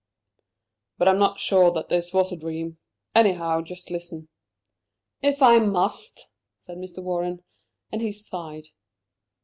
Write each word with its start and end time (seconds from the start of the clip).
"But 0.97 1.07
I'm 1.07 1.19
not 1.19 1.39
sure 1.39 1.71
that 1.73 1.89
this 1.89 2.11
was 2.11 2.31
a 2.31 2.35
dream. 2.35 2.79
Anyhow, 3.13 3.61
just 3.61 3.91
listen." 3.91 4.29
"If 5.21 5.43
I 5.43 5.59
must!" 5.59 6.25
said 6.57 6.77
Mr. 6.79 7.03
Warren. 7.03 7.43
And 7.91 8.01
he 8.01 8.11
sighed. 8.11 8.69